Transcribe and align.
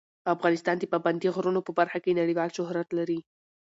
افغانستان 0.35 0.75
د 0.79 0.83
پابندي 0.93 1.29
غرونو 1.35 1.59
په 1.67 1.71
برخه 1.79 1.99
کې 2.03 2.17
نړیوال 2.19 2.49
شهرت 2.57 2.89
لري. 2.97 3.19